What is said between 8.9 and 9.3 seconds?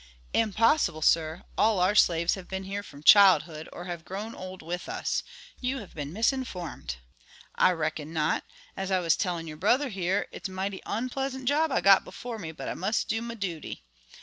was